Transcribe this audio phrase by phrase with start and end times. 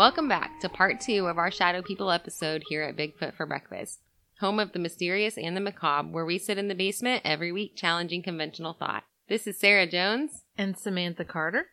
[0.00, 4.00] Welcome back to part two of our Shadow People episode here at Bigfoot for Breakfast,
[4.38, 7.76] home of the mysterious and the macabre, where we sit in the basement every week
[7.76, 9.04] challenging conventional thought.
[9.28, 10.44] This is Sarah Jones.
[10.56, 11.66] And Samantha Carter.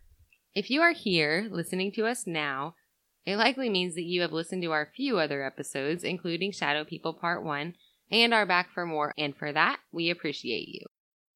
[0.54, 2.76] If you are here listening to us now,
[3.26, 7.14] it likely means that you have listened to our few other episodes, including Shadow People
[7.14, 7.76] Part 1,
[8.12, 10.82] and are back for more, and for that, we appreciate you.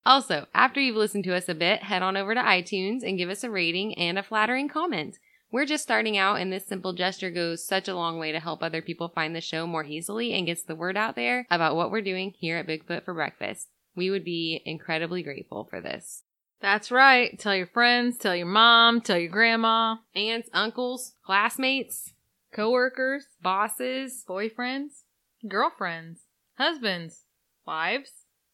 [0.05, 3.29] Also, after you've listened to us a bit, head on over to iTunes and give
[3.29, 5.15] us a rating and a flattering comment.
[5.51, 8.63] We're just starting out, and this simple gesture goes such a long way to help
[8.63, 11.91] other people find the show more easily and gets the word out there about what
[11.91, 13.67] we're doing here at Bigfoot for Breakfast.
[13.93, 16.23] We would be incredibly grateful for this.
[16.61, 17.37] That's right.
[17.37, 22.13] Tell your friends, tell your mom, tell your grandma, Aunts, uncles, classmates,
[22.53, 25.01] coworkers, bosses, boyfriends,
[25.47, 26.21] girlfriends,
[26.57, 27.25] husbands,
[27.65, 28.11] wives,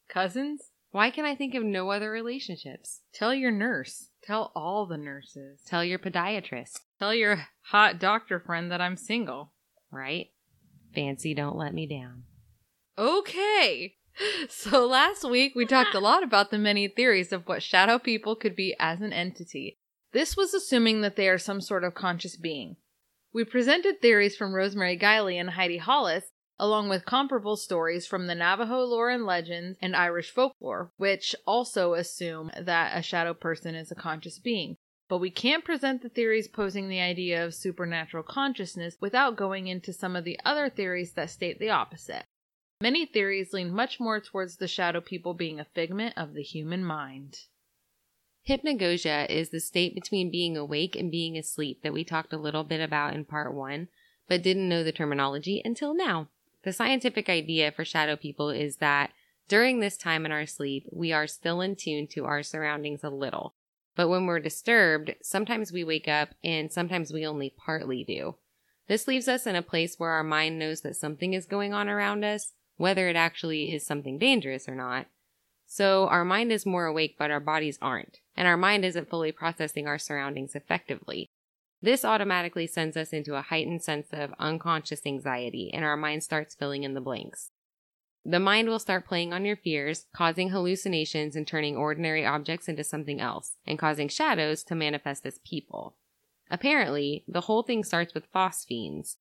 [0.10, 0.72] cousins.
[0.92, 3.02] Why can I think of no other relationships?
[3.14, 4.10] Tell your nurse.
[4.24, 5.62] Tell all the nurses.
[5.68, 9.54] Tell your podiatrist, Tell your hot doctor friend that I'm single.
[9.92, 10.28] right?
[10.96, 12.24] Fancy, don't let me down.
[12.98, 13.94] Okay.
[14.50, 18.36] So last week we talked a lot about the many theories of what shadow people
[18.36, 19.78] could be as an entity.
[20.12, 22.78] This was assuming that they are some sort of conscious being.
[23.32, 28.34] We presented theories from Rosemary Guiley and Heidi Hollis, along with comparable stories from the
[28.34, 33.92] Navajo lore and legends and Irish folklore, which also assume that a shadow person is
[33.92, 34.78] a conscious being.
[35.10, 39.94] But we can't present the theories posing the idea of supernatural consciousness without going into
[39.94, 42.24] some of the other theories that state the opposite.
[42.82, 46.84] Many theories lean much more towards the shadow people being a figment of the human
[46.84, 47.40] mind.
[48.48, 52.64] Hypnagogia is the state between being awake and being asleep that we talked a little
[52.64, 53.88] bit about in part one,
[54.28, 56.28] but didn't know the terminology until now.
[56.64, 59.12] The scientific idea for shadow people is that
[59.48, 63.10] during this time in our sleep, we are still in tune to our surroundings a
[63.10, 63.56] little.
[63.98, 68.36] But when we're disturbed, sometimes we wake up and sometimes we only partly do.
[68.88, 71.90] This leaves us in a place where our mind knows that something is going on
[71.90, 75.08] around us, whether it actually is something dangerous or not.
[75.66, 79.32] So our mind is more awake, but our bodies aren't, and our mind isn't fully
[79.32, 81.28] processing our surroundings effectively.
[81.82, 86.56] This automatically sends us into a heightened sense of unconscious anxiety, and our mind starts
[86.56, 87.50] filling in the blanks.
[88.30, 92.84] The mind will start playing on your fears, causing hallucinations and turning ordinary objects into
[92.84, 95.96] something else, and causing shadows to manifest as people.
[96.52, 99.16] Apparently, the whole thing starts with phosphenes.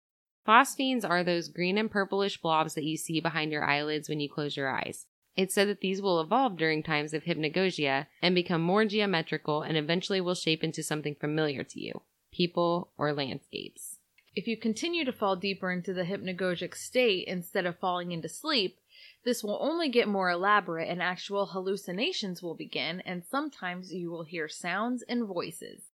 [0.45, 4.29] Phosphenes are those green and purplish blobs that you see behind your eyelids when you
[4.29, 5.07] close your eyes.
[5.37, 9.77] It's said that these will evolve during times of hypnagogia and become more geometrical and
[9.77, 12.03] eventually will shape into something familiar to you
[12.33, 13.99] people or landscapes.
[14.37, 18.79] If you continue to fall deeper into the hypnagogic state instead of falling into sleep,
[19.27, 24.23] this will only get more elaborate and actual hallucinations will begin, and sometimes you will
[24.23, 25.91] hear sounds and voices.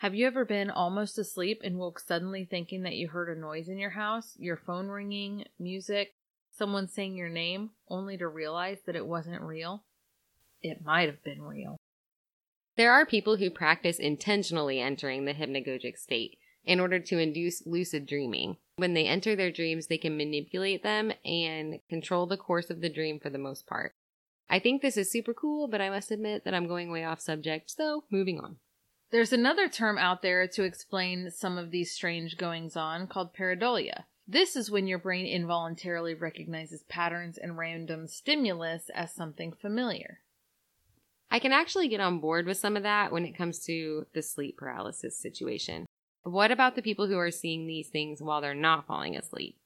[0.00, 3.70] Have you ever been almost asleep and woke suddenly thinking that you heard a noise
[3.70, 6.12] in your house, your phone ringing, music,
[6.50, 9.84] someone saying your name, only to realize that it wasn't real?
[10.60, 11.78] It might have been real.
[12.76, 16.36] There are people who practice intentionally entering the hypnagogic state
[16.66, 18.56] in order to induce lucid dreaming.
[18.76, 22.90] When they enter their dreams, they can manipulate them and control the course of the
[22.90, 23.94] dream for the most part.
[24.50, 27.20] I think this is super cool, but I must admit that I'm going way off
[27.20, 28.56] subject, so moving on.
[29.10, 34.04] There's another term out there to explain some of these strange goings on called pareidolia.
[34.28, 40.18] This is when your brain involuntarily recognizes patterns and random stimulus as something familiar.
[41.30, 44.22] I can actually get on board with some of that when it comes to the
[44.22, 45.86] sleep paralysis situation.
[46.26, 49.60] What about the people who are seeing these things while they're not falling asleep?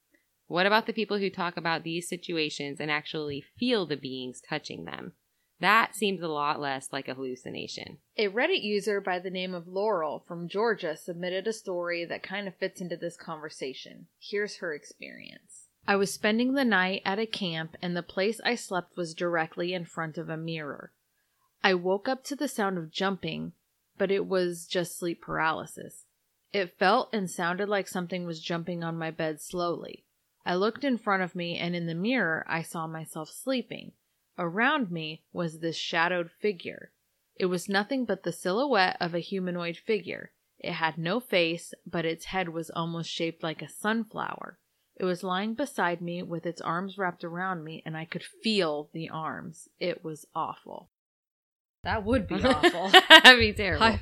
[0.45, 4.85] What about the people who talk about these situations and actually feel the beings touching
[4.85, 5.13] them?
[5.59, 7.97] That seems a lot less like a hallucination.
[8.15, 12.47] A Reddit user by the name of Laurel from Georgia submitted a story that kind
[12.47, 14.05] of fits into this conversation.
[14.19, 15.65] Here's her experience.
[15.87, 19.73] I was spending the night at a camp, and the place I slept was directly
[19.73, 20.91] in front of a mirror.
[21.63, 23.53] I woke up to the sound of jumping,
[23.97, 26.05] but it was just sleep paralysis.
[26.53, 30.05] It felt and sounded like something was jumping on my bed slowly.
[30.45, 33.93] I looked in front of me, and in the mirror, I saw myself sleeping.
[34.37, 36.91] Around me was this shadowed figure.
[37.35, 40.31] It was nothing but the silhouette of a humanoid figure.
[40.59, 44.59] It had no face, but its head was almost shaped like a sunflower.
[44.95, 48.89] It was lying beside me with its arms wrapped around me, and I could feel
[48.93, 49.69] the arms.
[49.79, 50.89] It was awful.
[51.83, 52.89] That would be awful.
[52.89, 53.85] That'd be terrible.
[53.85, 54.01] Hi.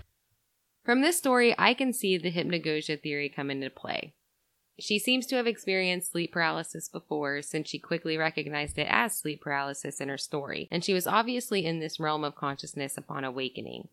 [0.90, 4.16] From this story, I can see the hypnagogia theory come into play.
[4.80, 9.42] She seems to have experienced sleep paralysis before since she quickly recognized it as sleep
[9.42, 13.90] paralysis in her story, and she was obviously in this realm of consciousness upon awakening.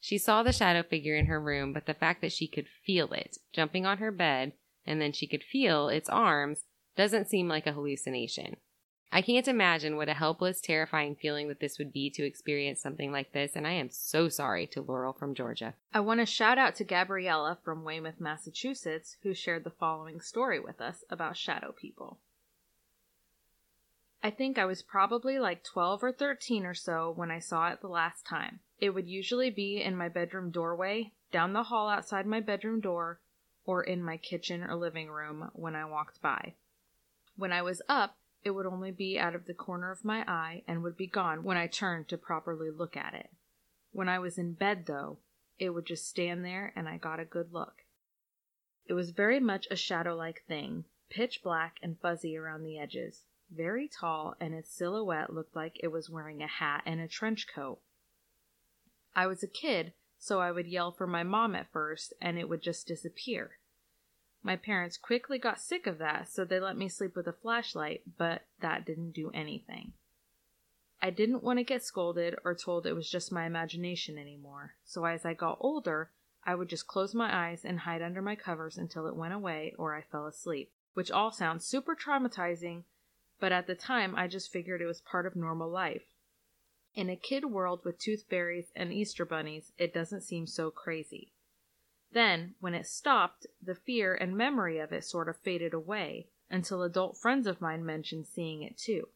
[0.00, 3.12] She saw the shadow figure in her room, but the fact that she could feel
[3.12, 4.54] it jumping on her bed
[4.84, 6.64] and then she could feel its arms
[6.96, 8.56] doesn't seem like a hallucination.
[9.14, 13.12] I can't imagine what a helpless, terrifying feeling that this would be to experience something
[13.12, 15.74] like this, and I am so sorry to Laurel from Georgia.
[15.92, 20.58] I want to shout out to Gabriella from Weymouth, Massachusetts, who shared the following story
[20.58, 22.20] with us about shadow people.
[24.22, 27.82] I think I was probably like 12 or 13 or so when I saw it
[27.82, 28.60] the last time.
[28.78, 33.20] It would usually be in my bedroom doorway, down the hall outside my bedroom door,
[33.66, 36.54] or in my kitchen or living room when I walked by.
[37.36, 40.62] When I was up, it would only be out of the corner of my eye
[40.66, 43.30] and would be gone when I turned to properly look at it.
[43.92, 45.18] When I was in bed, though,
[45.58, 47.84] it would just stand there and I got a good look.
[48.86, 53.22] It was very much a shadow like thing, pitch black and fuzzy around the edges,
[53.54, 57.46] very tall, and its silhouette looked like it was wearing a hat and a trench
[57.54, 57.80] coat.
[59.14, 62.48] I was a kid, so I would yell for my mom at first, and it
[62.48, 63.58] would just disappear.
[64.42, 68.02] My parents quickly got sick of that, so they let me sleep with a flashlight,
[68.18, 69.92] but that didn't do anything.
[71.00, 75.04] I didn't want to get scolded or told it was just my imagination anymore, so
[75.04, 76.10] as I got older,
[76.44, 79.74] I would just close my eyes and hide under my covers until it went away
[79.78, 82.82] or I fell asleep, which all sounds super traumatizing,
[83.38, 86.04] but at the time I just figured it was part of normal life.
[86.94, 91.31] In a kid world with tooth fairies and Easter bunnies, it doesn't seem so crazy.
[92.12, 96.82] Then, when it stopped, the fear and memory of it sort of faded away until
[96.82, 99.08] adult friends of mine mentioned seeing it too.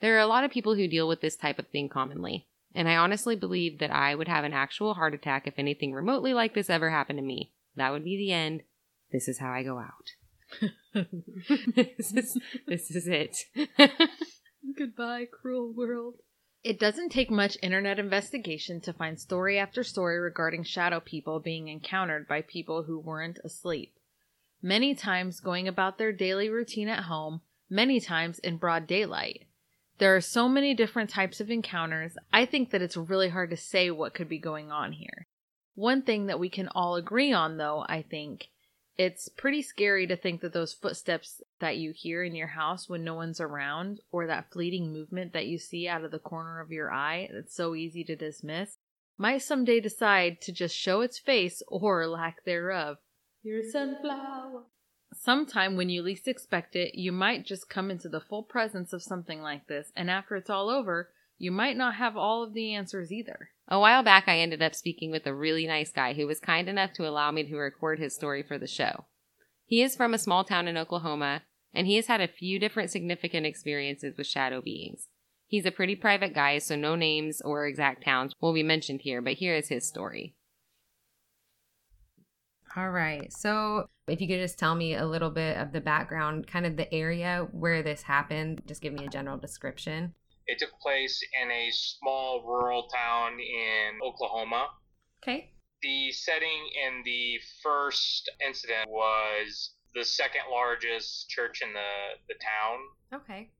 [0.00, 2.88] There are a lot of people who deal with this type of thing commonly, and
[2.88, 6.54] I honestly believe that I would have an actual heart attack if anything remotely like
[6.54, 7.52] this ever happened to me.
[7.76, 8.62] That would be the end.
[9.12, 10.10] This is how I go out.
[10.94, 13.36] this is this is it.
[14.78, 16.16] Goodbye, cruel world.
[16.64, 21.68] It doesn't take much internet investigation to find story after story regarding shadow people being
[21.68, 23.92] encountered by people who weren't asleep.
[24.62, 29.44] Many times going about their daily routine at home, many times in broad daylight.
[29.98, 33.58] There are so many different types of encounters, I think that it's really hard to
[33.58, 35.26] say what could be going on here.
[35.74, 38.48] One thing that we can all agree on, though, I think,
[38.96, 43.02] it's pretty scary to think that those footsteps that you hear in your house when
[43.02, 46.70] no one's around, or that fleeting movement that you see out of the corner of
[46.70, 48.78] your eye that's so easy to dismiss,
[49.18, 52.98] might someday decide to just show its face or lack thereof.
[53.42, 54.62] You're a sunflower.
[55.12, 59.02] Sometime when you least expect it, you might just come into the full presence of
[59.02, 61.10] something like this, and after it's all over,
[61.44, 63.50] you might not have all of the answers either.
[63.68, 66.68] A while back, I ended up speaking with a really nice guy who was kind
[66.70, 69.04] enough to allow me to record his story for the show.
[69.66, 71.42] He is from a small town in Oklahoma,
[71.74, 75.08] and he has had a few different significant experiences with shadow beings.
[75.46, 79.20] He's a pretty private guy, so no names or exact towns will be mentioned here,
[79.20, 80.34] but here is his story.
[82.76, 83.30] All right.
[83.32, 86.76] So, if you could just tell me a little bit of the background, kind of
[86.76, 90.14] the area where this happened, just give me a general description.
[90.46, 94.68] It took place in a small rural town in Oklahoma.
[95.22, 95.50] Okay.
[95.82, 101.88] The setting in the first incident was the second largest church in the,
[102.28, 103.22] the town.
[103.22, 103.50] Okay.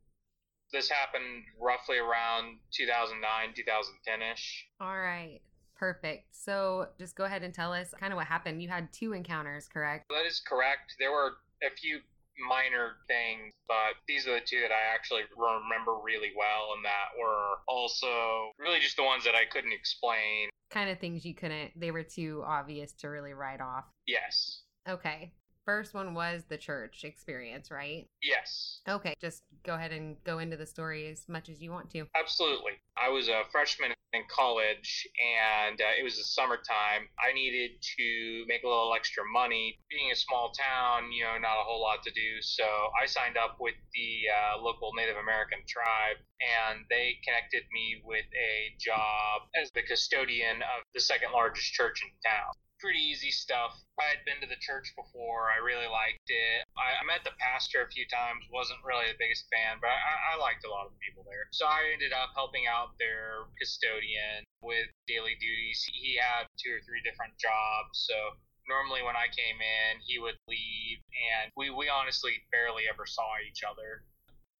[0.73, 4.67] This happened roughly around 2009, 2010 ish.
[4.81, 5.41] All right.
[5.77, 6.35] Perfect.
[6.35, 8.63] So just go ahead and tell us kind of what happened.
[8.63, 10.07] You had two encounters, correct?
[10.09, 10.95] That is correct.
[10.99, 12.01] There were a few
[12.39, 17.15] minor things, but these are the two that I actually remember really well and that
[17.19, 20.49] were also really just the ones that I couldn't explain.
[20.71, 23.85] Kind of things you couldn't, they were too obvious to really write off.
[24.07, 24.63] Yes.
[24.89, 25.33] Okay
[25.65, 28.07] first one was the church experience, right?
[28.23, 28.81] Yes.
[28.89, 32.07] Okay, just go ahead and go into the story as much as you want to.
[32.19, 32.73] Absolutely.
[32.97, 37.11] I was a freshman in college and uh, it was the summertime.
[37.19, 39.79] I needed to make a little extra money.
[39.91, 42.41] Being a small town, you know, not a whole lot to do.
[42.41, 42.65] So
[43.01, 48.27] I signed up with the uh, local Native American tribe and they connected me with
[48.37, 53.73] a job as the custodian of the second largest church in town pretty easy stuff.
[53.97, 55.49] I had been to the church before.
[55.49, 56.69] I really liked it.
[56.77, 58.45] I, I met the pastor a few times.
[58.53, 61.49] wasn't really the biggest fan, but I, I liked a lot of the people there.
[61.57, 65.81] So I ended up helping out their custodian with daily duties.
[65.97, 68.37] He had two or three different jobs, so
[68.69, 73.41] normally when I came in, he would leave, and we, we honestly barely ever saw
[73.49, 74.05] each other.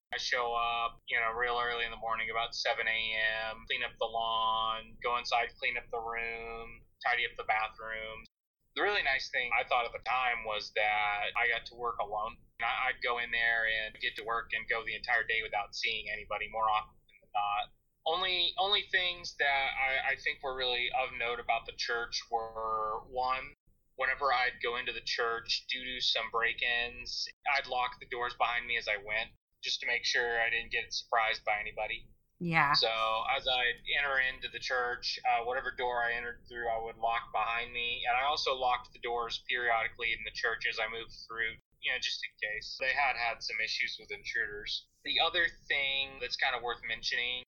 [0.09, 3.93] I show up, you know, real early in the morning, about 7 a.m., clean up
[4.01, 8.25] the lawn, go inside, clean up the room, tidy up the bathrooms.
[8.73, 12.01] The really nice thing I thought at the time was that I got to work
[12.01, 12.35] alone.
[12.59, 16.11] I'd go in there and get to work and go the entire day without seeing
[16.11, 17.71] anybody more often than not.
[18.05, 23.01] Only only things that I, I think were really of note about the church were
[23.07, 23.55] one,
[23.95, 28.67] whenever I'd go into the church due to some break-ins, I'd lock the doors behind
[28.67, 29.31] me as I went
[29.63, 32.05] just to make sure I didn't get surprised by anybody.
[32.39, 32.73] Yeah.
[32.73, 32.91] So
[33.31, 33.63] as I
[33.95, 38.03] enter into the church, uh, whatever door I entered through, I would lock behind me,
[38.03, 41.91] and I also locked the doors periodically in the church as I moved through, you
[41.91, 42.75] know, just in case.
[42.79, 44.83] They had had some issues with intruders.
[45.07, 47.45] The other thing that's kind of worth mentioning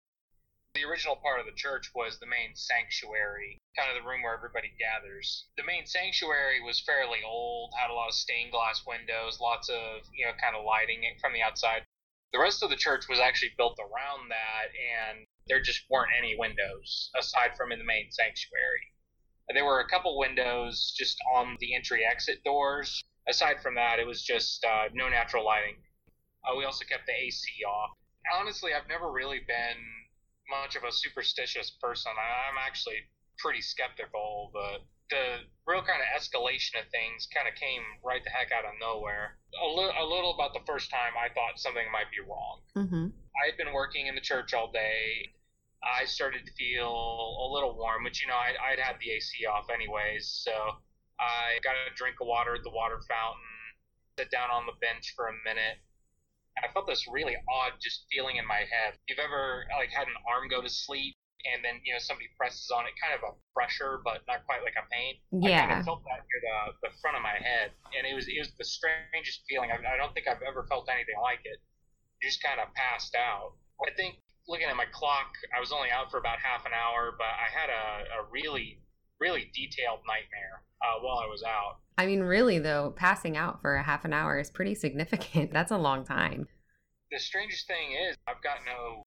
[0.77, 4.38] the original part of the church was the main sanctuary, kind of the room where
[4.38, 5.50] everybody gathers.
[5.58, 10.06] The main sanctuary was fairly old, had a lot of stained glass windows, lots of,
[10.13, 11.82] you know, kind of lighting from the outside.
[12.34, 16.36] The rest of the church was actually built around that, and there just weren't any
[16.38, 18.93] windows aside from in the main sanctuary.
[19.48, 23.01] And there were a couple windows just on the entry exit doors.
[23.27, 25.77] Aside from that, it was just uh, no natural lighting.
[26.43, 27.91] Uh, we also kept the AC off.
[28.34, 29.79] Honestly, I've never really been
[30.50, 32.12] much of a superstitious person.
[32.12, 33.00] I'm actually
[33.38, 38.32] pretty skeptical, but the real kind of escalation of things kind of came right the
[38.32, 39.38] heck out of nowhere.
[39.56, 42.64] A, li- a little about the first time I thought something might be wrong.
[42.76, 43.08] Mm-hmm.
[43.12, 45.32] I had been working in the church all day.
[45.84, 49.46] I started to feel a little warm, which, you know, I'd, I'd had the AC
[49.46, 50.28] off anyways.
[50.44, 50.52] So
[51.20, 53.54] I got a drink of water at the water fountain,
[54.18, 55.80] sit down on the bench for a minute.
[56.58, 58.98] I felt this really odd just feeling in my head.
[59.08, 62.70] You've ever like had an arm go to sleep and then you know somebody presses
[62.74, 65.22] on it, kind of a pressure, but not quite like a pain.
[65.29, 65.65] Yeah.
[65.65, 68.25] I kind of felt that near the, the front of my head, and it was
[68.25, 69.70] it was the strangest feeling.
[69.70, 71.62] I, I don't think I've ever felt anything like it.
[72.22, 73.53] You just kind of passed out.
[73.86, 74.17] I think
[74.50, 77.48] looking at my clock, I was only out for about half an hour, but I
[77.53, 78.82] had a, a really
[79.20, 81.79] really detailed nightmare uh, while I was out.
[81.98, 85.51] I mean, really, though, passing out for a half an hour is pretty significant.
[85.53, 86.48] That's a long time.
[87.12, 89.03] The strangest thing is, I've got no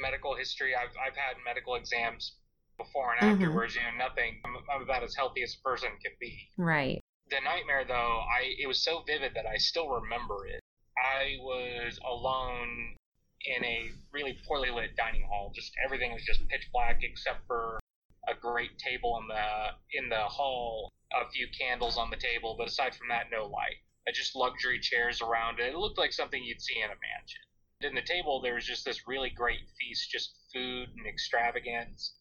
[0.00, 0.74] medical history.
[0.74, 2.36] I've, I've had medical exams
[2.76, 3.32] before and Mhm.
[3.34, 3.74] afterwards.
[3.74, 4.40] You know, nothing.
[4.44, 6.50] I'm, I'm about as healthy as a person can be.
[6.56, 7.00] Right.
[7.30, 10.60] The nightmare, though, I it was so vivid that I still remember it.
[10.96, 12.96] I was alone
[13.44, 15.52] in a really poorly lit dining hall.
[15.54, 17.78] Just everything was just pitch black except for
[18.26, 22.68] a great table in the in the hall, a few candles on the table, but
[22.68, 23.76] aside from that, no light.
[24.08, 25.72] Uh, Just luxury chairs around it.
[25.74, 27.42] It looked like something you'd see in a mansion.
[27.80, 32.14] In the table, there was just this really great feast, just food and extravagance.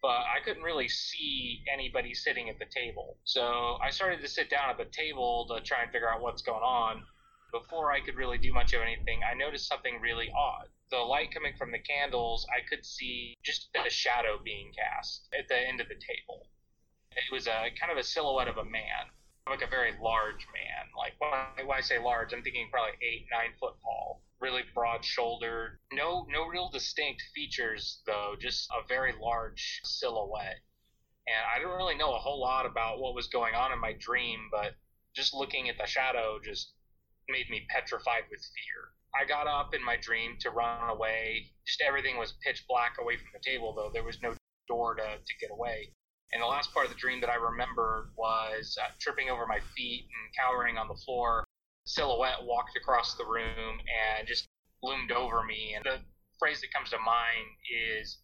[0.00, 3.18] But I couldn't really see anybody sitting at the table.
[3.24, 6.40] So I started to sit down at the table to try and figure out what's
[6.40, 7.04] going on.
[7.52, 10.68] Before I could really do much of anything, I noticed something really odd.
[10.90, 15.46] The light coming from the candles, I could see just a shadow being cast at
[15.46, 16.48] the end of the table.
[17.12, 19.12] It was a kind of a silhouette of a man,
[19.46, 20.88] like a very large man.
[20.96, 24.62] Like when I, when I say large, I'm thinking probably eight, nine foot tall, really
[24.74, 25.78] broad shouldered.
[25.92, 30.58] No, no real distinct features though, just a very large silhouette.
[31.26, 33.94] And I don't really know a whole lot about what was going on in my
[33.98, 34.74] dream, but
[35.14, 36.72] just looking at the shadow just
[37.28, 38.90] made me petrified with fear.
[39.14, 41.52] I got up in my dream to run away.
[41.66, 44.34] Just everything was pitch black away from the table, though there was no
[44.66, 45.92] door to, to get away.
[46.32, 49.60] And the last part of the dream that I remembered was uh, tripping over my
[49.76, 51.44] feet and cowering on the floor.
[51.84, 53.80] Silhouette walked across the room
[54.16, 54.48] and just
[54.82, 55.74] loomed over me.
[55.74, 56.00] And the
[56.38, 58.18] phrase that comes to mind is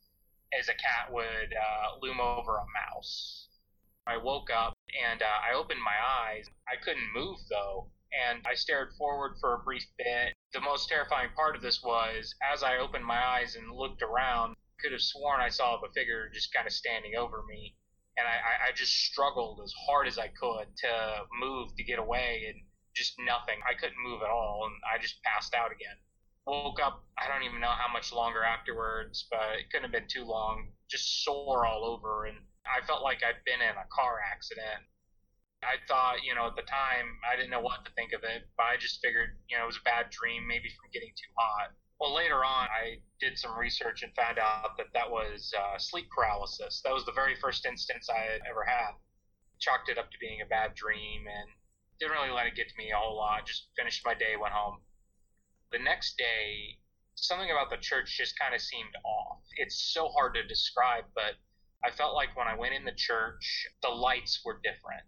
[0.59, 3.49] as a cat would uh, loom over a mouse.
[4.07, 4.75] I woke up
[5.05, 6.49] and uh, I opened my eyes.
[6.67, 10.35] I couldn't move though, and I stared forward for a brief bit.
[10.55, 14.53] The most terrifying part of this was as I opened my eyes and looked around,
[14.53, 17.77] I could have sworn I saw a figure just kind of standing over me.
[18.17, 22.47] And I, I, just struggled as hard as I could to move to get away,
[22.49, 22.65] and
[22.99, 23.62] just nothing.
[23.62, 25.95] I couldn't move at all, and I just passed out again.
[26.47, 30.11] Woke up, I don't even know how much longer afterwards, but it couldn't have been
[30.11, 30.75] too long.
[30.90, 34.83] Just sore all over, and I felt like I'd been in a car accident.
[35.62, 38.49] I thought, you know, at the time, I didn't know what to think of it,
[38.57, 41.33] but I just figured, you know, it was a bad dream, maybe from getting too
[41.38, 41.75] hot.
[41.99, 46.07] Well, later on, I did some research and found out that that was uh, sleep
[46.14, 46.81] paralysis.
[46.85, 48.95] That was the very first instance I had ever had.
[49.59, 51.50] Chalked it up to being a bad dream and
[52.00, 53.47] didn't really let it get to me a whole lot.
[53.47, 54.81] Just finished my day, went home.
[55.73, 56.78] The next day,
[57.14, 59.43] something about the church just kind of seemed off.
[59.57, 61.35] It's so hard to describe, but
[61.85, 65.02] I felt like when I went in the church, the lights were different.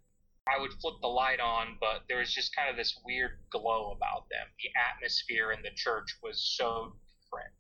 [0.49, 3.93] I would flip the light on, but there was just kind of this weird glow
[3.93, 4.47] about them.
[4.59, 7.55] The atmosphere in the church was so different.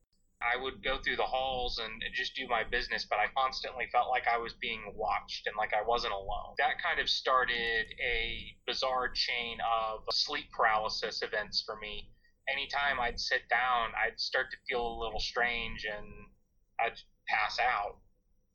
[0.50, 4.08] I would go through the halls and just do my business, but I constantly felt
[4.08, 6.54] like I was being watched and like I wasn't alone.
[6.58, 12.10] That kind of started a bizarre chain of sleep paralysis events for me.
[12.48, 16.06] Anytime I'd sit down, I'd start to feel a little strange and
[16.80, 17.98] I'd pass out.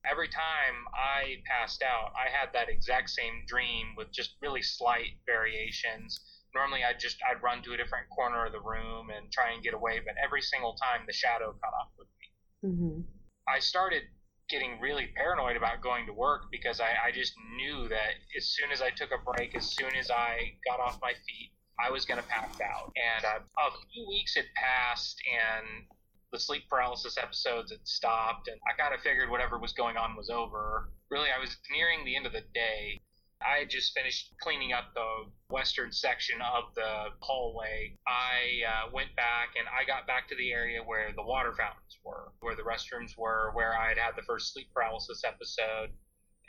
[0.10, 5.18] Every time I passed out, I had that exact same dream with just really slight
[5.26, 6.20] variations.
[6.56, 9.62] Normally, I'd just I'd run to a different corner of the room and try and
[9.62, 12.28] get away, but every single time the shadow caught up with me.
[12.72, 13.02] Mm-hmm.
[13.48, 14.04] I started
[14.50, 18.72] getting really paranoid about going to work because I, I just knew that as soon
[18.72, 21.52] as I took a break, as soon as I got off my feet,
[21.84, 22.94] I was going to pass out.
[22.96, 25.86] And uh, a few weeks had passed, and
[26.32, 30.16] the sleep paralysis episodes had stopped, and I kind of figured whatever was going on
[30.16, 30.92] was over.
[31.10, 33.02] Really, I was nearing the end of the day.
[33.46, 37.96] I had just finished cleaning up the western section of the hallway.
[38.08, 41.98] I uh, went back and I got back to the area where the water fountains
[42.04, 45.94] were, where the restrooms were, where I had had the first sleep paralysis episode.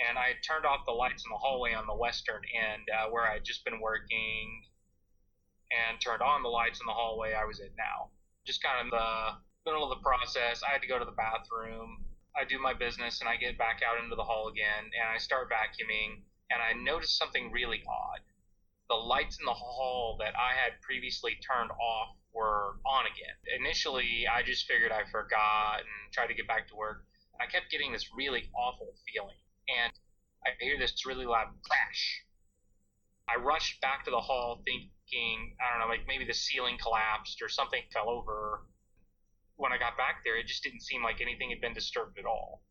[0.09, 3.11] And I had turned off the lights in the hallway on the western end uh,
[3.11, 4.65] where I had just been working
[5.73, 8.09] and turned on the lights in the hallway I was in now.
[8.47, 10.63] Just kind of the middle of the process.
[10.63, 12.05] I had to go to the bathroom.
[12.37, 15.19] I do my business and I get back out into the hall again and I
[15.19, 18.21] start vacuuming and I noticed something really odd.
[18.89, 23.35] The lights in the hall that I had previously turned off were on again.
[23.59, 27.05] Initially, I just figured I forgot and tried to get back to work.
[27.41, 29.37] I kept getting this really awful feeling,
[29.69, 29.93] and
[30.47, 32.23] I hear this really loud crash.
[33.29, 37.43] I rushed back to the hall thinking, I don't know, like maybe the ceiling collapsed
[37.43, 38.63] or something fell over.
[39.57, 42.27] When I got back there, it just didn't seem like anything had been disturbed at
[42.27, 42.63] all.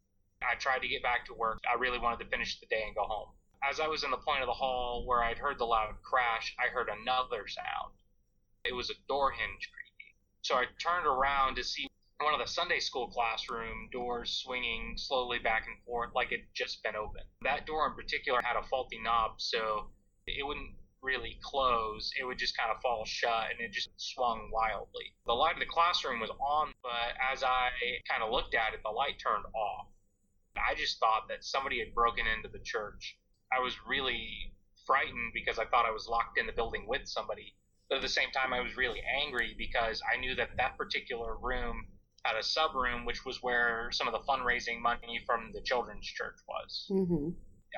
[0.41, 1.59] I tried to get back to work.
[1.67, 3.35] I really wanted to finish the day and go home
[3.69, 6.55] as I was in the point of the hall where I'd heard the loud crash,
[6.59, 7.93] I heard another sound.
[8.63, 10.13] It was a door hinge creaking.
[10.41, 11.87] So I turned around to see
[12.21, 16.81] one of the Sunday school classroom doors swinging slowly back and forth like it'd just
[16.83, 17.25] been opened.
[17.41, 19.87] That door in particular had a faulty knob, so
[20.27, 22.11] it wouldn't really close.
[22.19, 25.13] It would just kind of fall shut and it just swung wildly.
[25.25, 27.69] The light of the classroom was on, but as I
[28.09, 29.87] kind of looked at it, the light turned off.
[30.55, 33.17] I just thought that somebody had broken into the church
[33.51, 34.53] I was really
[34.85, 37.55] frightened because I thought I was locked in the building with somebody.
[37.89, 41.37] But at the same time, I was really angry because I knew that that particular
[41.37, 41.85] room
[42.23, 46.07] had a sub room, which was where some of the fundraising money from the children's
[46.07, 46.87] church was.
[46.89, 47.29] Mm-hmm.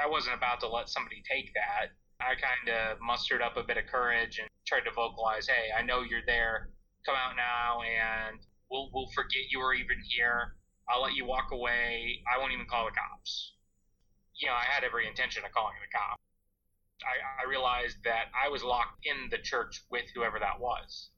[0.01, 1.91] I wasn't about to let somebody take that.
[2.21, 5.82] I kind of mustered up a bit of courage and tried to vocalize, "Hey, I
[5.84, 6.69] know you're there.
[7.06, 8.39] Come out now, and
[8.71, 10.56] we'll we'll forget you were even here.
[10.89, 12.23] I'll let you walk away.
[12.34, 13.53] I won't even call the cops."
[14.38, 16.21] You know, I had every intention of calling the cops.
[17.02, 21.10] I, I realized that I was locked in the church with whoever that was.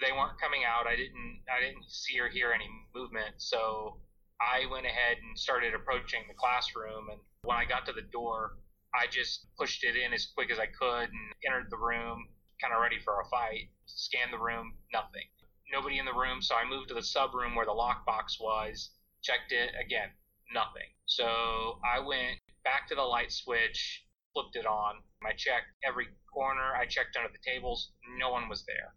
[0.00, 0.86] They weren't coming out.
[0.86, 1.44] I didn't.
[1.48, 3.38] I didn't see or hear any movement.
[3.38, 4.00] So
[4.40, 7.08] I went ahead and started approaching the classroom.
[7.10, 8.58] And when I got to the door,
[8.92, 12.26] I just pushed it in as quick as I could and entered the room,
[12.60, 13.70] kind of ready for a fight.
[13.86, 15.28] Scanned the room, nothing.
[15.72, 16.42] Nobody in the room.
[16.42, 18.90] So I moved to the sub room where the lockbox was.
[19.22, 20.10] Checked it again,
[20.52, 20.90] nothing.
[21.06, 24.96] So I went back to the light switch, flipped it on.
[25.24, 26.74] I checked every corner.
[26.74, 27.92] I checked under the tables.
[28.18, 28.94] No one was there.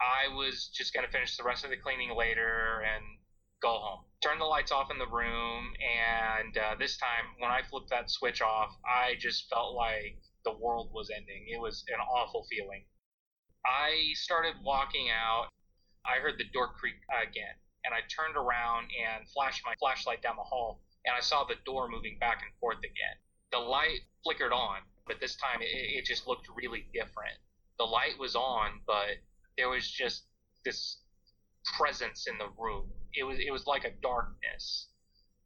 [0.00, 3.04] I was just going to finish the rest of the cleaning later and
[3.62, 4.04] go home.
[4.22, 8.10] Turn the lights off in the room, and uh, this time, when I flipped that
[8.10, 11.46] switch off, I just felt like the world was ending.
[11.48, 12.84] It was an awful feeling.
[13.64, 15.48] I started walking out.
[16.04, 20.36] I heard the door creak again, and I turned around and flashed my flashlight down
[20.36, 23.16] the hall and I saw the door moving back and forth again.
[23.52, 27.36] The light flickered on, but this time it, it just looked really different.
[27.78, 29.20] The light was on, but
[29.56, 30.24] there was just
[30.64, 30.98] this
[31.76, 32.90] presence in the room.
[33.14, 34.88] It was it was like a darkness.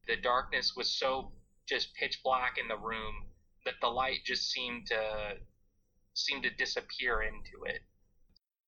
[0.07, 1.33] The darkness was so
[1.69, 3.27] just pitch black in the room
[3.65, 5.35] that the light just seemed to
[6.15, 7.83] seemed to disappear into it.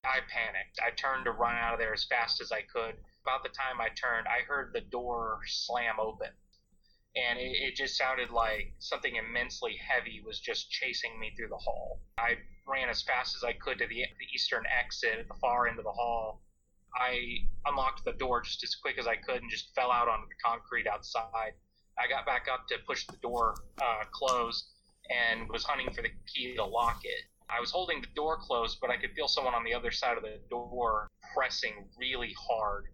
[0.03, 0.79] I panicked.
[0.85, 2.95] I turned to run out of there as fast as I could.
[3.23, 6.29] About the time I turned, I heard the door slam open
[7.15, 11.57] and it, it, just sounded like something immensely heavy was just chasing me through the
[11.57, 11.99] hall.
[12.17, 15.67] I ran as fast as I could to the, the eastern exit at the far
[15.67, 16.41] end of the hall.
[16.95, 20.27] I unlocked the door just as quick as I could and just fell out onto
[20.27, 21.53] the concrete outside.
[21.99, 24.65] I got back up to push the door uh, closed
[25.09, 27.23] and was hunting for the key to lock it.
[27.49, 30.15] I was holding the door closed, but I could feel someone on the other side
[30.15, 32.85] of the door pressing really hard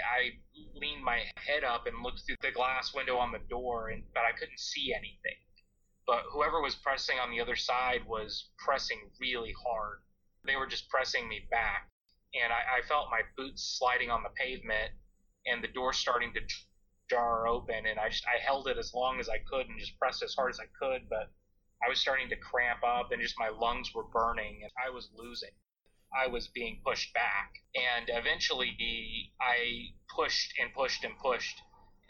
[0.00, 0.38] I
[0.74, 4.24] leaned my head up and looked through the glass window on the door, and but
[4.24, 5.36] I couldn't see anything.
[6.06, 10.00] But whoever was pressing on the other side was pressing really hard.
[10.44, 11.88] They were just pressing me back,
[12.34, 14.92] and I, I felt my boots sliding on the pavement,
[15.46, 16.40] and the door starting to
[17.10, 17.86] jar open.
[17.86, 20.34] And I just I held it as long as I could and just pressed as
[20.34, 21.30] hard as I could, but
[21.84, 25.10] I was starting to cramp up, and just my lungs were burning, and I was
[25.14, 25.50] losing.
[26.16, 27.52] I was being pushed back.
[27.74, 31.60] And eventually I pushed and pushed and pushed.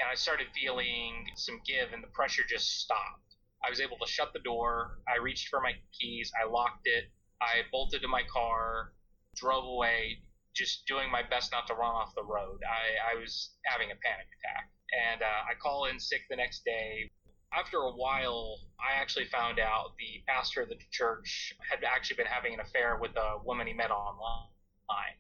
[0.01, 3.37] and I started feeling some give, and the pressure just stopped.
[3.65, 4.99] I was able to shut the door.
[5.07, 6.33] I reached for my keys.
[6.35, 7.05] I locked it.
[7.41, 8.93] I bolted to my car,
[9.37, 10.19] drove away,
[10.55, 12.61] just doing my best not to run off the road.
[12.67, 14.71] I, I was having a panic attack.
[15.07, 17.11] And uh, I call in sick the next day.
[17.55, 22.27] After a while, I actually found out the pastor of the church had actually been
[22.27, 24.49] having an affair with a woman he met online.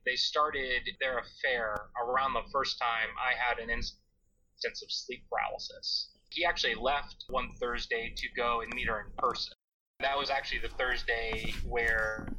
[0.07, 6.11] They started their affair around the first time I had an instance of sleep paralysis.
[6.31, 9.55] He actually left one Thursday to go and meet her in person.
[10.01, 12.33] That was actually the Thursday where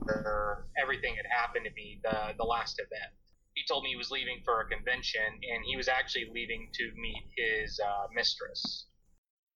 [0.81, 3.13] everything had happened to me, the, the last event.
[3.53, 6.91] He told me he was leaving for a convention and he was actually leaving to
[6.97, 8.87] meet his uh, mistress.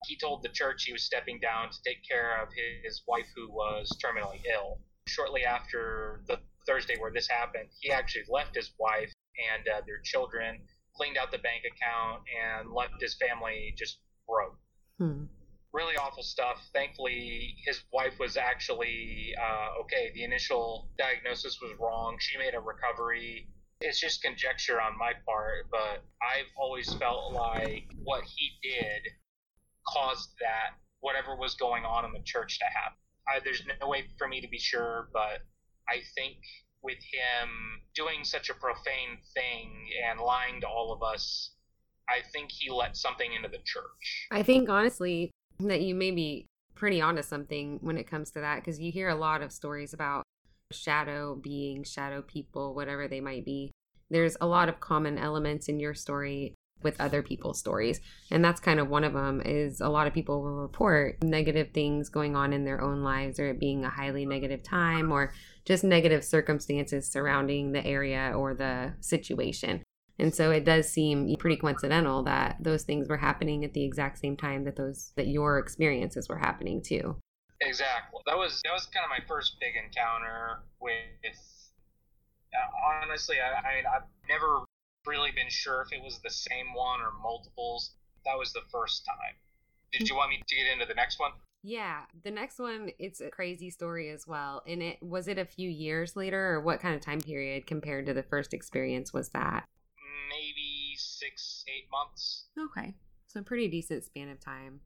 [0.06, 2.50] He told the church he was stepping down to take care of
[2.84, 4.80] his wife who was terminally ill.
[5.08, 9.12] Shortly after the Thursday where this happened, he actually left his wife
[9.54, 10.60] and uh, their children,
[10.96, 14.58] cleaned out the bank account, and left his family just broke.
[14.98, 15.26] Hmm
[15.78, 16.58] really awful stuff.
[16.74, 20.12] Thankfully, his wife was actually uh, okay.
[20.16, 22.18] The initial diagnosis was wrong.
[22.20, 23.48] She made a recovery.
[23.82, 29.02] It's just conjecture on my part, but I've always felt like what he did
[29.88, 32.98] caused that whatever was going on in the church to happen.
[33.28, 35.42] I, there's no way for me to be sure, but
[35.90, 36.38] I think
[36.84, 37.50] with him
[37.96, 41.52] doing such a profane thing and lying to all of us,
[42.10, 44.28] I think he let something into the church.
[44.32, 46.46] I think honestly, that you may be
[46.76, 49.94] pretty onto something when it comes to that because you hear a lot of stories
[49.94, 50.24] about
[50.72, 53.72] shadow beings, shadow people, whatever they might be.
[54.10, 58.00] There's a lot of common elements in your story with other people's stories
[58.32, 61.70] and that's kind of one of them is a lot of people will report negative
[61.74, 65.34] things going on in their own lives or it being a highly negative time or
[65.66, 69.82] just negative circumstances surrounding the area or the situation
[70.20, 74.18] and so it does seem pretty coincidental that those things were happening at the exact
[74.20, 77.18] same time that those that your experiences were happening too.
[77.62, 78.20] Exactly.
[78.26, 81.04] That was that was kind of my first big encounter with.
[82.54, 84.62] Uh, honestly, I, I mean, I've never
[85.08, 87.92] really been sure if it was the same one or multiples.
[88.26, 89.36] That was the first time.
[89.94, 91.32] Did you want me to get into the next one?
[91.64, 94.62] Yeah, the next one it's a crazy story as well.
[94.68, 98.06] And it was it a few years later or what kind of time period compared
[98.06, 99.66] to the first experience was that?
[100.30, 102.48] maybe six, eight months.
[102.58, 102.96] Okay.
[103.28, 104.82] So pretty decent span of time.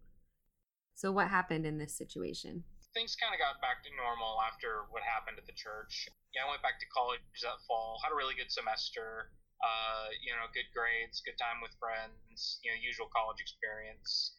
[0.95, 2.63] So what happened in this situation?
[2.93, 6.07] Things kind of got back to normal after what happened at the church.
[6.35, 9.31] Yeah, I went back to college that fall, had a really good semester.
[9.61, 14.33] Uh, you know, good grades, good time with friends, you know, usual college experience.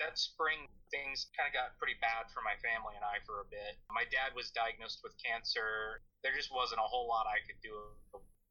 [0.00, 3.48] That spring, things kind of got pretty bad for my family and I for a
[3.52, 3.76] bit.
[3.92, 6.00] My dad was diagnosed with cancer.
[6.24, 7.76] There just wasn't a whole lot I could do.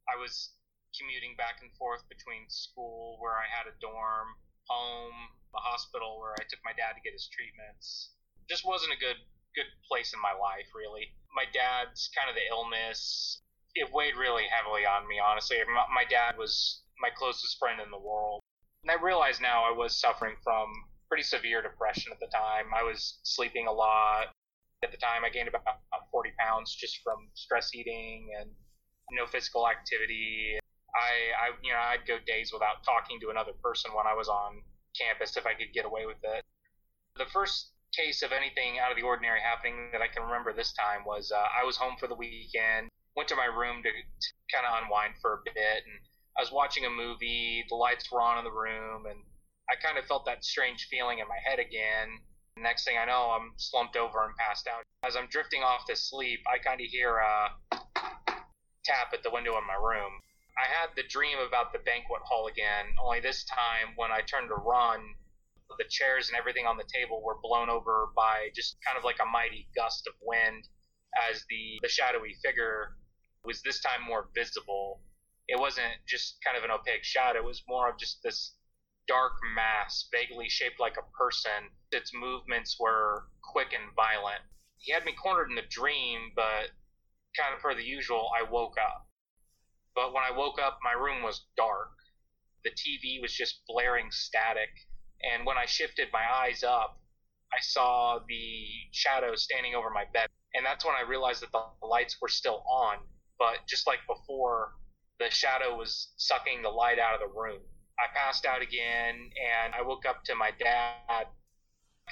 [0.05, 0.53] I was
[0.93, 4.37] commuting back and forth between school where I had a dorm,
[4.69, 5.17] home,
[5.51, 8.13] the hospital where I took my dad to get his treatments.
[8.47, 9.19] Just wasn't a good
[9.51, 11.11] good place in my life really.
[11.35, 13.41] My dad's kind of the illness.
[13.75, 15.57] It weighed really heavily on me, honestly.
[15.93, 18.41] My dad was my closest friend in the world.
[18.83, 20.67] And I realize now I was suffering from
[21.07, 22.71] pretty severe depression at the time.
[22.75, 24.31] I was sleeping a lot.
[24.83, 25.63] At the time, I gained about
[26.11, 28.49] 40 pounds just from stress eating and
[29.11, 30.57] no physical activity.
[30.95, 34.27] I, I, you know, I'd go days without talking to another person when I was
[34.27, 34.61] on
[34.97, 36.43] campus if I could get away with it.
[37.17, 40.73] The first case of anything out of the ordinary happening that I can remember this
[40.73, 44.29] time was uh, I was home for the weekend, went to my room to, to
[44.53, 45.97] kind of unwind for a bit, and
[46.37, 47.63] I was watching a movie.
[47.69, 49.19] The lights were on in the room, and
[49.69, 52.19] I kind of felt that strange feeling in my head again.
[52.57, 54.83] Next thing I know, I'm slumped over and passed out.
[55.03, 57.49] As I'm drifting off to sleep, I kind of hear a
[58.83, 60.19] tap at the window in my room.
[60.59, 64.49] I had the dream about the banquet hall again, only this time when I turned
[64.49, 64.99] to run,
[65.77, 69.17] the chairs and everything on the table were blown over by just kind of like
[69.21, 70.67] a mighty gust of wind
[71.29, 72.97] as the, the shadowy figure
[73.43, 75.01] was this time more visible.
[75.47, 78.55] It wasn't just kind of an opaque shadow, it was more of just this
[79.07, 81.69] dark mass, vaguely shaped like a person.
[81.91, 84.41] Its movements were quick and violent.
[84.77, 86.71] He had me cornered in the dream, but
[87.37, 89.07] kind of per the usual, I woke up.
[89.95, 91.91] But when I woke up, my room was dark.
[92.63, 94.69] The TV was just blaring static.
[95.23, 96.99] And when I shifted my eyes up,
[97.53, 100.29] I saw the shadow standing over my bed.
[100.53, 102.97] And that's when I realized that the lights were still on.
[103.41, 104.73] But just like before,
[105.17, 107.61] the shadow was sucking the light out of the room.
[107.97, 111.25] I passed out again, and I woke up to my dad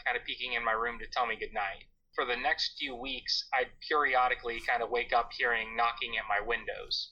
[0.05, 1.85] kind of peeking in my room to tell me goodnight.
[2.15, 6.41] For the next few weeks, I'd periodically kind of wake up hearing knocking at my
[6.43, 7.11] windows.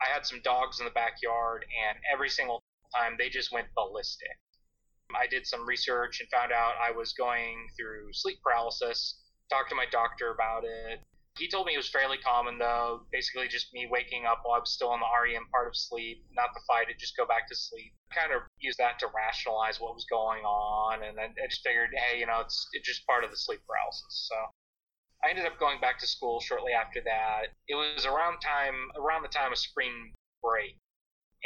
[0.00, 2.62] I had some dogs in the backyard, and every single
[2.96, 4.38] time they just went ballistic.
[5.14, 9.20] I did some research and found out I was going through sleep paralysis.
[9.50, 11.00] Talked to my doctor about it.
[11.38, 13.06] He told me it was fairly common, though.
[13.12, 16.24] Basically, just me waking up while I was still in the REM part of sleep,
[16.34, 17.94] not to fight it, just go back to sleep.
[18.12, 21.90] Kind of used that to rationalize what was going on, and then I just figured,
[21.94, 24.28] hey, you know, it's, it's just part of the sleep paralysis.
[24.28, 24.34] So
[25.24, 27.54] I ended up going back to school shortly after that.
[27.68, 30.76] It was around time, around the time of spring break,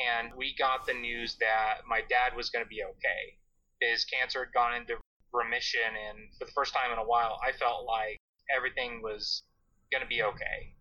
[0.00, 3.36] and we got the news that my dad was going to be okay.
[3.80, 4.96] His cancer had gone into
[5.32, 8.16] remission, and for the first time in a while, I felt like
[8.54, 9.42] everything was
[9.92, 10.72] going to be okay.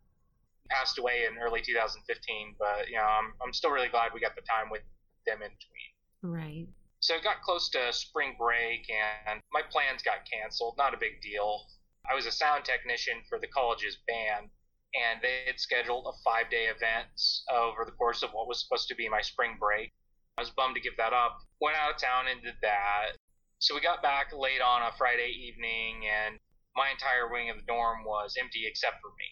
[0.71, 4.35] Passed away in early 2015, but you know, I'm I'm still really glad we got
[4.39, 4.81] the time with
[5.27, 5.91] them in between.
[6.23, 6.67] Right.
[7.01, 10.75] So it got close to spring break, and my plans got canceled.
[10.77, 11.67] Not a big deal.
[12.09, 14.49] I was a sound technician for the college's band,
[14.93, 17.09] and they had scheduled a five day event
[17.51, 19.91] over the course of what was supposed to be my spring break.
[20.37, 21.39] I was bummed to give that up.
[21.59, 23.17] Went out of town and did that.
[23.59, 26.39] So we got back late on a Friday evening, and
[26.75, 29.27] my entire wing of the dorm was empty except for me.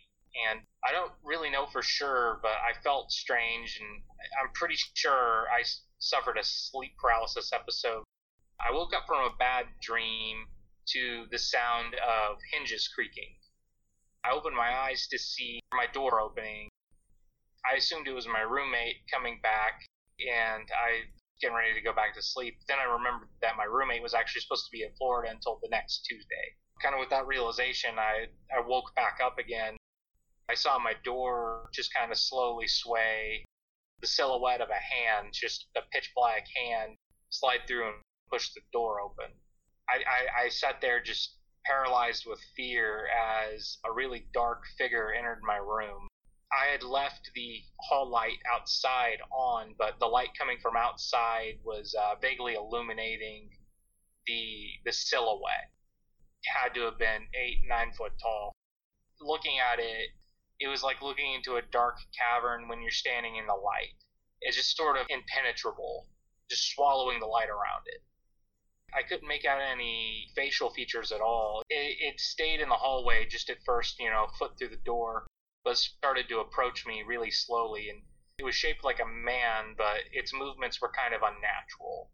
[0.50, 4.04] And I don't really know for sure, but I felt strange, and
[4.40, 5.64] I'm pretty sure I
[5.98, 8.04] suffered a sleep paralysis episode.
[8.60, 10.46] I woke up from a bad dream
[10.90, 13.36] to the sound of hinges creaking.
[14.24, 16.70] I opened my eyes to see my door opening.
[17.70, 19.82] I assumed it was my roommate coming back,
[20.20, 21.10] and I
[21.42, 22.60] getting ready to go back to sleep.
[22.68, 25.70] Then I remembered that my roommate was actually supposed to be in Florida until the
[25.70, 29.78] next Tuesday kind of with that realization, I, I woke back up again.
[30.50, 33.46] I saw my door just kind of slowly sway,
[34.02, 36.96] the silhouette of a hand, just a pitch black hand,
[37.30, 37.98] slide through and
[38.32, 39.32] push the door open.
[39.90, 45.42] I, I, I sat there just paralyzed with fear as a really dark figure entered
[45.44, 46.08] my room.
[46.52, 51.94] I had left the hall light outside on, but the light coming from outside was
[52.00, 53.50] uh, vaguely illuminating
[54.26, 55.72] the the silhouette
[56.46, 58.56] had to have been eight, nine foot tall.
[59.22, 60.10] Looking at it,
[60.60, 63.96] it was like looking into a dark cavern when you're standing in the light.
[64.42, 66.08] It's just sort of impenetrable,
[66.50, 68.02] just swallowing the light around it.
[68.94, 71.62] I couldn't make out any facial features at all.
[71.70, 75.28] It, it stayed in the hallway just at first, you know, foot through the door,
[75.64, 77.90] but started to approach me really slowly.
[77.90, 78.02] And
[78.40, 82.10] it was shaped like a man, but its movements were kind of unnatural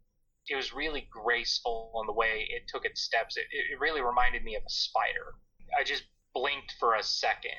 [0.48, 3.36] it was really graceful in the way it took its steps.
[3.36, 5.34] It, it really reminded me of a spider.
[5.78, 6.04] I just
[6.34, 7.58] blinked for a second,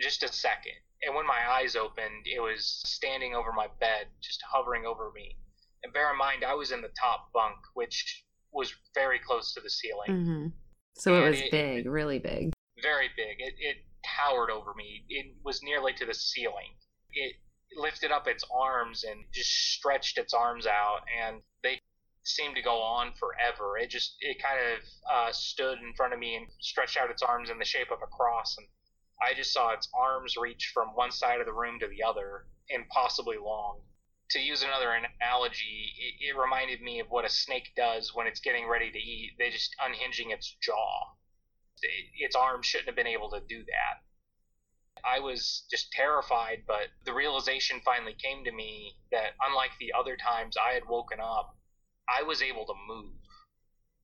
[0.00, 0.74] just a second.
[1.02, 5.36] And when my eyes opened, it was standing over my bed, just hovering over me.
[5.84, 9.60] And bear in mind, I was in the top bunk, which was very close to
[9.60, 10.08] the ceiling.
[10.08, 10.46] Mm-hmm.
[10.94, 12.52] So and it was it, big, really big.
[12.82, 13.36] Very big.
[13.38, 15.04] It, it towered over me.
[15.08, 16.74] It was nearly to the ceiling.
[17.12, 17.34] It
[17.76, 21.40] lifted up its arms and just stretched its arms out, and
[22.22, 23.78] seemed to go on forever.
[23.78, 27.22] It just it kind of uh, stood in front of me and stretched out its
[27.22, 28.66] arms in the shape of a cross, and
[29.20, 32.46] I just saw its arms reach from one side of the room to the other,
[32.68, 33.82] impossibly long.
[34.32, 38.40] To use another analogy, it, it reminded me of what a snake does when it's
[38.40, 39.32] getting ready to eat.
[39.38, 41.14] They just unhinging its jaw.
[41.82, 44.02] It, its arms shouldn't have been able to do that.
[45.04, 50.16] I was just terrified, but the realization finally came to me that unlike the other
[50.16, 51.56] times I had woken up,
[52.08, 53.12] I was able to move.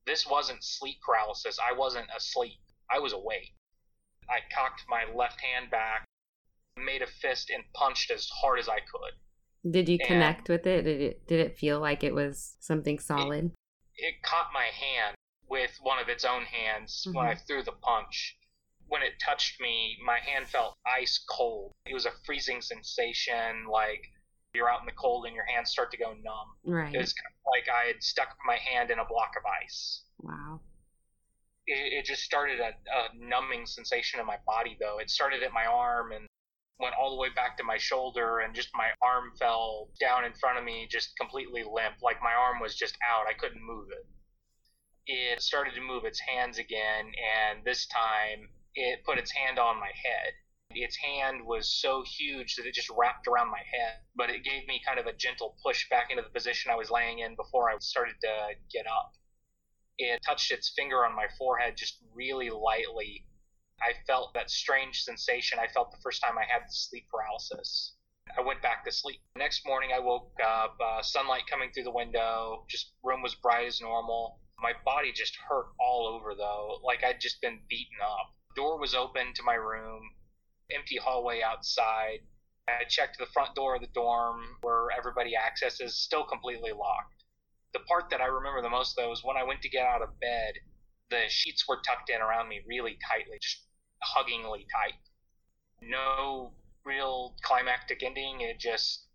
[0.05, 1.57] This wasn't sleep paralysis.
[1.59, 2.59] I wasn't asleep.
[2.91, 3.53] I was awake.
[4.29, 6.05] I cocked my left hand back,
[6.77, 9.71] made a fist, and punched as hard as I could.
[9.71, 10.83] Did you and connect with it?
[10.83, 13.45] Did it did it feel like it was something solid?
[13.95, 15.15] It, it caught my hand
[15.49, 17.17] with one of its own hands mm-hmm.
[17.17, 18.37] when I threw the punch.
[18.87, 21.71] When it touched me, my hand felt ice cold.
[21.87, 24.03] It was a freezing sensation, like
[24.55, 26.49] you're out in the cold and your hands start to go numb.
[26.63, 26.93] Right.
[26.93, 30.03] It was kind of like I had stuck my hand in a block of ice.
[30.19, 30.61] Wow.
[31.67, 34.99] It, it just started a, a numbing sensation in my body, though.
[34.99, 36.25] It started at my arm and
[36.79, 40.33] went all the way back to my shoulder, and just my arm fell down in
[40.33, 41.95] front of me, just completely limp.
[42.01, 43.27] Like my arm was just out.
[43.27, 44.05] I couldn't move it.
[45.07, 49.79] It started to move its hands again, and this time it put its hand on
[49.79, 50.33] my head
[50.75, 54.67] its hand was so huge that it just wrapped around my head, but it gave
[54.67, 57.69] me kind of a gentle push back into the position I was laying in before
[57.69, 59.13] I started to get up.
[59.97, 63.25] It touched its finger on my forehead just really lightly.
[63.81, 67.93] I felt that strange sensation I felt the first time I had sleep paralysis.
[68.37, 69.21] I went back to sleep.
[69.37, 73.67] Next morning, I woke up, uh, sunlight coming through the window, just room was bright
[73.67, 74.39] as normal.
[74.59, 78.33] My body just hurt all over though, like I'd just been beaten up.
[78.55, 80.01] Door was open to my room
[80.73, 82.19] empty hallway outside.
[82.67, 87.23] I checked the front door of the dorm where everybody accesses, still completely locked.
[87.73, 90.01] The part that I remember the most though is when I went to get out
[90.01, 90.53] of bed,
[91.09, 93.65] the sheets were tucked in around me really tightly, just
[94.15, 94.97] huggingly tight.
[95.81, 96.53] No
[96.85, 98.41] real climactic ending.
[98.41, 99.07] It just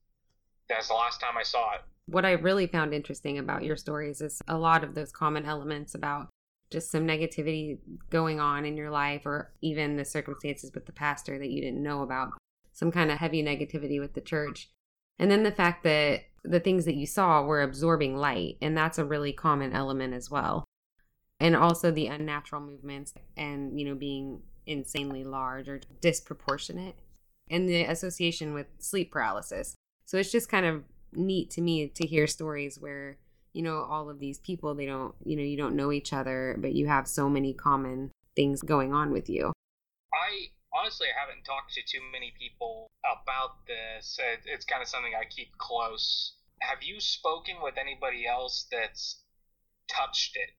[0.68, 1.80] that's the last time I saw it.
[2.06, 5.94] What I really found interesting about your stories is a lot of those common elements
[5.94, 6.28] about
[6.70, 7.78] just some negativity
[8.10, 11.82] going on in your life or even the circumstances with the pastor that you didn't
[11.82, 12.30] know about
[12.72, 14.70] some kind of heavy negativity with the church.
[15.18, 18.98] And then the fact that the things that you saw were absorbing light and that's
[18.98, 20.64] a really common element as well.
[21.38, 26.94] And also the unnatural movements and you know being insanely large or disproportionate
[27.50, 29.74] and the association with sleep paralysis.
[30.04, 33.18] So it's just kind of neat to me to hear stories where
[33.52, 36.56] you know all of these people they don't you know you don't know each other
[36.60, 39.52] but you have so many common things going on with you.
[40.14, 44.18] I honestly i haven't talked to too many people about this.
[44.46, 46.34] It's kind of something i keep close.
[46.60, 49.22] Have you spoken with anybody else that's
[49.88, 50.50] touched it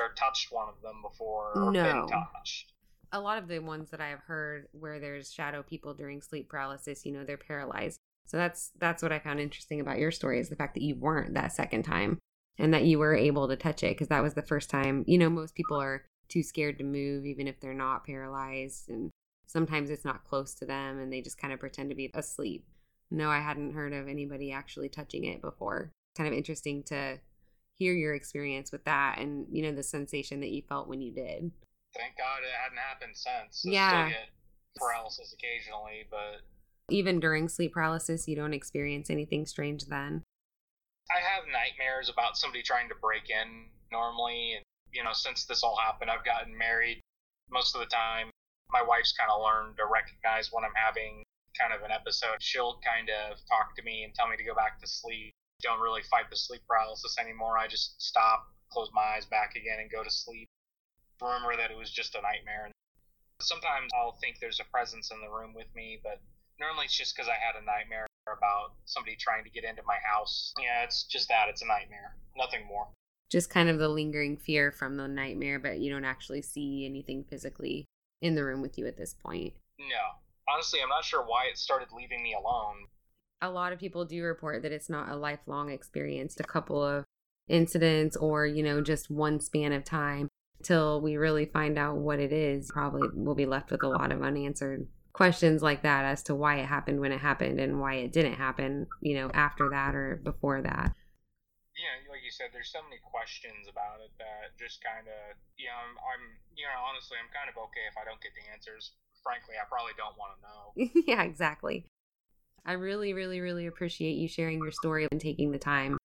[0.00, 1.82] or touched one of them before or no.
[1.82, 2.72] been touched?
[3.12, 6.48] A lot of the ones that i have heard where there's shadow people during sleep
[6.48, 7.98] paralysis you know they're paralyzed.
[8.26, 10.94] So that's that's what i found interesting about your story is the fact that you
[10.94, 12.18] weren't that second time
[12.58, 15.18] and that you were able to touch it because that was the first time you
[15.18, 19.10] know most people are too scared to move even if they're not paralyzed and
[19.46, 22.64] sometimes it's not close to them and they just kind of pretend to be asleep.
[23.10, 25.90] No i hadn't heard of anybody actually touching it before.
[26.16, 27.18] Kind of interesting to
[27.74, 31.12] hear your experience with that and you know the sensation that you felt when you
[31.12, 31.50] did.
[31.96, 33.64] Thank god it hadn't happened since.
[33.66, 34.10] I yeah.
[34.76, 36.42] paralysis occasionally but
[36.90, 40.22] even during sleep paralysis you don't experience anything strange then
[41.08, 44.60] I have nightmares about somebody trying to break in normally.
[44.60, 47.00] And, you know, since this all happened, I've gotten married
[47.50, 48.30] most of the time.
[48.70, 51.24] My wife's kind of learned to recognize when I'm having
[51.56, 52.36] kind of an episode.
[52.40, 55.32] She'll kind of talk to me and tell me to go back to sleep.
[55.64, 57.56] Don't really fight the sleep paralysis anymore.
[57.56, 60.46] I just stop, close my eyes back again, and go to sleep.
[61.20, 62.70] Remember that it was just a nightmare.
[63.40, 66.20] Sometimes I'll think there's a presence in the room with me, but
[66.60, 69.96] normally it's just because I had a nightmare about somebody trying to get into my
[70.04, 70.52] house.
[70.58, 71.46] Yeah, it's just that.
[71.48, 72.16] It's a nightmare.
[72.36, 72.88] Nothing more.
[73.30, 77.24] Just kind of the lingering fear from the nightmare, but you don't actually see anything
[77.28, 77.84] physically
[78.22, 79.52] in the room with you at this point.
[79.78, 80.18] No.
[80.52, 82.86] Honestly, I'm not sure why it started leaving me alone.
[83.42, 87.04] A lot of people do report that it's not a lifelong experience, a couple of
[87.48, 90.28] incidents or, you know, just one span of time
[90.62, 92.70] till we really find out what it is.
[92.72, 94.86] Probably we'll be left with a lot of unanswered
[95.18, 98.38] questions like that as to why it happened when it happened and why it didn't
[98.38, 100.94] happen, you know, after that or before that.
[101.74, 105.66] Yeah, like you said, there's so many questions about it that just kind of, you
[105.66, 108.46] know, I'm, I'm, you know, honestly, I'm kind of okay if I don't get the
[108.54, 108.94] answers.
[109.22, 111.02] Frankly, I probably don't want to know.
[111.10, 111.84] yeah, exactly.
[112.64, 115.98] I really, really, really appreciate you sharing your story and taking the time.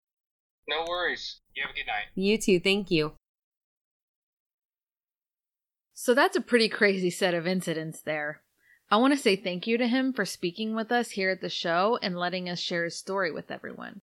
[0.67, 1.37] No worries.
[1.53, 2.09] You have a good night.
[2.15, 2.59] You too.
[2.59, 3.13] Thank you.
[5.93, 8.42] So that's a pretty crazy set of incidents there.
[8.93, 11.49] I want to say thank you to him for speaking with us here at the
[11.49, 14.01] show and letting us share his story with everyone.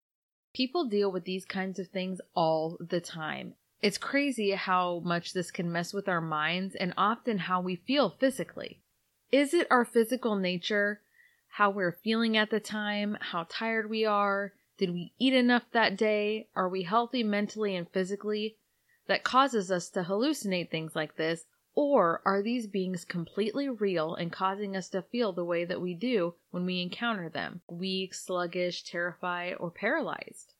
[0.52, 3.54] People deal with these kinds of things all the time.
[3.80, 8.10] It's crazy how much this can mess with our minds and often how we feel
[8.18, 8.80] physically.
[9.30, 11.02] Is it our physical nature,
[11.50, 15.96] how we're feeling at the time, how tired we are, did we eat enough that
[15.96, 18.56] day, are we healthy mentally and physically,
[19.06, 24.32] that causes us to hallucinate things like this, or are these beings completely real and
[24.32, 28.82] causing us to feel the way that we do when we encounter them weak, sluggish,
[28.82, 30.54] terrified, or paralyzed?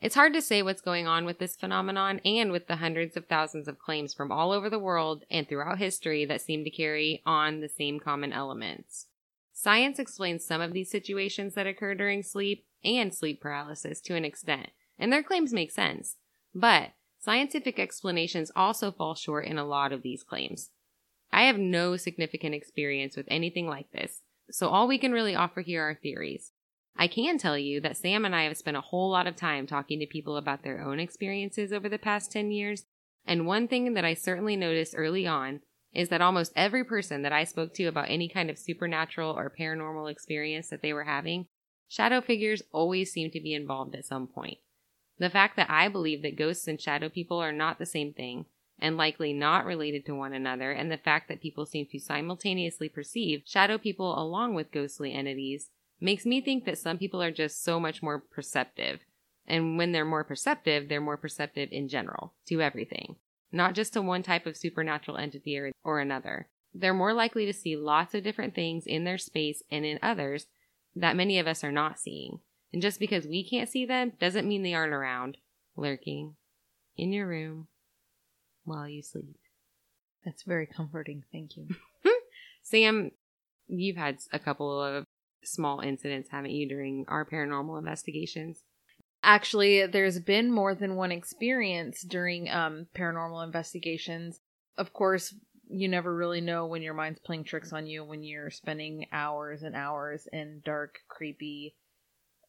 [0.00, 3.26] It's hard to say what's going on with this phenomenon and with the hundreds of
[3.26, 7.22] thousands of claims from all over the world and throughout history that seem to carry
[7.24, 9.06] on the same common elements.
[9.54, 14.24] Science explains some of these situations that occur during sleep and sleep paralysis to an
[14.24, 14.68] extent,
[14.98, 16.16] and their claims make sense.
[16.54, 16.90] But
[17.26, 20.70] Scientific explanations also fall short in a lot of these claims.
[21.32, 25.60] I have no significant experience with anything like this, so all we can really offer
[25.60, 26.52] here are theories.
[26.96, 29.66] I can tell you that Sam and I have spent a whole lot of time
[29.66, 32.84] talking to people about their own experiences over the past 10 years,
[33.26, 35.62] and one thing that I certainly noticed early on
[35.92, 39.52] is that almost every person that I spoke to about any kind of supernatural or
[39.58, 41.48] paranormal experience that they were having,
[41.88, 44.58] shadow figures always seemed to be involved at some point.
[45.18, 48.46] The fact that I believe that ghosts and shadow people are not the same thing,
[48.78, 52.88] and likely not related to one another, and the fact that people seem to simultaneously
[52.88, 57.64] perceive shadow people along with ghostly entities, makes me think that some people are just
[57.64, 59.00] so much more perceptive.
[59.46, 63.16] And when they're more perceptive, they're more perceptive in general, to everything,
[63.50, 66.48] not just to one type of supernatural entity or, or another.
[66.74, 70.46] They're more likely to see lots of different things in their space and in others
[70.94, 72.40] that many of us are not seeing.
[72.76, 75.38] And just because we can't see them doesn't mean they aren't around.
[75.76, 76.36] lurking
[76.94, 77.68] in your room
[78.66, 79.38] while you sleep.
[80.26, 81.24] That's very comforting.
[81.32, 81.68] Thank you.
[82.62, 83.12] Sam,
[83.66, 85.06] you've had a couple of
[85.42, 88.60] small incidents, haven't you, during our paranormal investigations?
[89.22, 94.38] Actually, there's been more than one experience during um, paranormal investigations.
[94.76, 95.34] Of course,
[95.70, 99.62] you never really know when your mind's playing tricks on you when you're spending hours
[99.62, 101.74] and hours in dark, creepy,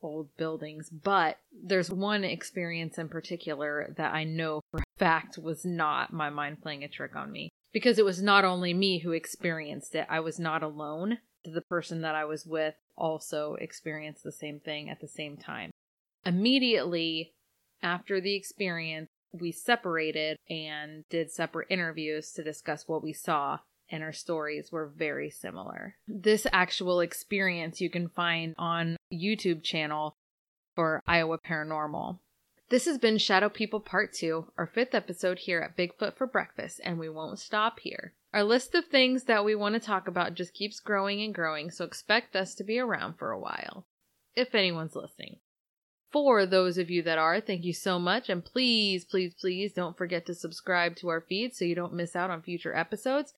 [0.01, 0.89] old buildings.
[0.89, 6.61] But there's one experience in particular that I know for fact was not my mind
[6.61, 7.49] playing a trick on me.
[7.73, 11.19] Because it was not only me who experienced it, I was not alone.
[11.43, 15.71] The person that I was with also experienced the same thing at the same time.
[16.25, 17.33] Immediately
[17.81, 24.03] after the experience, we separated and did separate interviews to discuss what we saw, and
[24.03, 25.95] our stories were very similar.
[26.07, 30.15] This actual experience you can find on YouTube channel
[30.75, 32.19] for Iowa Paranormal.
[32.69, 36.81] This has been Shadow People Part 2, our fifth episode here at Bigfoot for Breakfast,
[36.83, 38.13] and we won't stop here.
[38.33, 41.71] Our list of things that we want to talk about just keeps growing and growing,
[41.71, 43.85] so expect us to be around for a while.
[44.35, 45.37] If anyone's listening.
[46.11, 48.29] For those of you that are, thank you so much.
[48.29, 52.15] And please, please, please don't forget to subscribe to our feed so you don't miss
[52.15, 53.33] out on future episodes.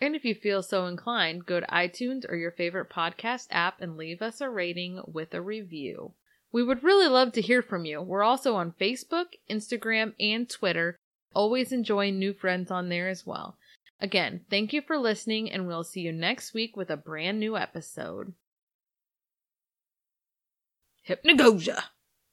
[0.00, 3.96] And if you feel so inclined, go to iTunes or your favorite podcast app and
[3.96, 6.14] leave us a rating with a review.
[6.52, 8.00] We would really love to hear from you.
[8.00, 10.96] We're also on Facebook, Instagram, and Twitter.
[11.34, 13.56] Always enjoying new friends on there as well.
[14.00, 17.56] Again, thank you for listening, and we'll see you next week with a brand new
[17.56, 18.32] episode.
[21.06, 21.82] Hypnagogia!